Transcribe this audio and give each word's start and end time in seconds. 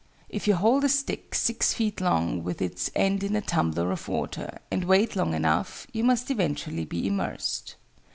If 0.29 0.47
you 0.47 0.55
hold 0.55 0.83
a 0.83 0.89
stick, 0.89 1.35
six 1.35 1.75
feet 1.75 2.01
long, 2.01 2.41
with 2.41 2.59
its 2.59 2.89
end 2.95 3.23
in 3.23 3.35
a 3.35 3.39
tumbler 3.41 3.91
of 3.91 4.07
water, 4.07 4.57
and 4.71 4.85
wait 4.85 5.15
long 5.15 5.35
enough, 5.35 5.85
you 5.93 6.03
must 6.03 6.31
eventually 6.31 6.85
be 6.85 7.05
immersed. 7.05 7.75